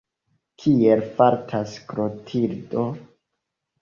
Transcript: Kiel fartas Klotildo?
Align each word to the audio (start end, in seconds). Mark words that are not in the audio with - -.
Kiel 0.61 1.03
fartas 1.19 1.75
Klotildo? 1.93 2.87